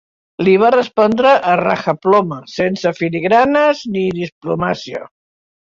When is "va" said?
0.61-0.71